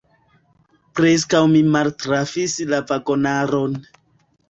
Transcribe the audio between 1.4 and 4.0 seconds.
mi maltrafis la vagonaron.